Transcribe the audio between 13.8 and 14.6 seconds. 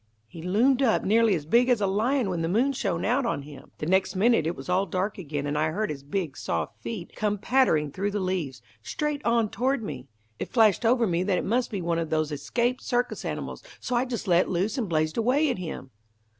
I just let